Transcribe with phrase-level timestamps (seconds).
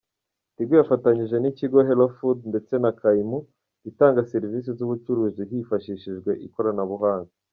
[0.55, 3.39] Tigo yafatanije n’ikigo Hellofood ndetse na Kaymu
[3.89, 7.31] itanga serivisi z’ubucuruzi hifashishijwe ikoranabuhanga.